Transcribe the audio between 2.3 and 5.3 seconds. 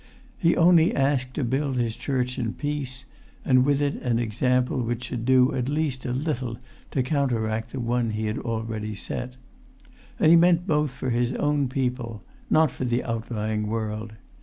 in peace, and with it an example which should